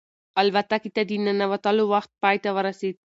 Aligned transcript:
الوتکې 0.39 0.89
ته 0.95 1.01
د 1.09 1.11
ننوتلو 1.25 1.83
وخت 1.93 2.11
پای 2.21 2.37
ته 2.43 2.49
ورسېد. 2.55 2.95